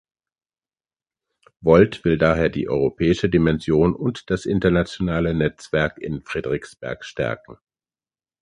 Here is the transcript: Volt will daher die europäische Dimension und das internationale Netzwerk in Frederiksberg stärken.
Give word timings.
Volt 1.61 2.03
will 2.03 2.17
daher 2.17 2.49
die 2.49 2.67
europäische 2.67 3.29
Dimension 3.29 3.93
und 3.93 4.31
das 4.31 4.47
internationale 4.47 5.35
Netzwerk 5.35 5.99
in 5.99 6.23
Frederiksberg 6.23 7.05
stärken. 7.05 7.59